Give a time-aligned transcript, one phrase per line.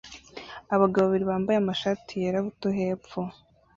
[0.75, 3.21] Abagabo babiri bambaye amashati yera buto hepfo